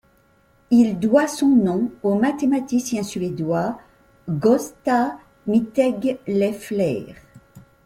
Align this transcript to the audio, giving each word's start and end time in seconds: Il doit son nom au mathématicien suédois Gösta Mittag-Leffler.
Il 0.71 0.97
doit 0.97 1.27
son 1.27 1.49
nom 1.49 1.91
au 2.01 2.15
mathématicien 2.15 3.03
suédois 3.03 3.79
Gösta 4.27 5.19
Mittag-Leffler. 5.45 7.13